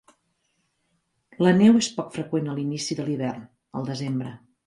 La 1.47 1.51
neu 1.57 1.77
és 1.83 1.91
poc 1.99 2.09
freqüent 2.17 2.49
a 2.53 2.57
l'inici 2.61 2.99
de 3.01 3.07
l'hivern, 3.09 3.47
al 3.81 3.89
desembre. 3.93 4.35